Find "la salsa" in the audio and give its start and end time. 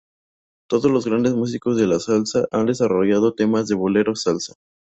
1.85-2.47